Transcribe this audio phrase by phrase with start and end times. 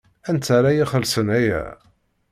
[0.29, 1.63] Anta ara ixellṣen aya?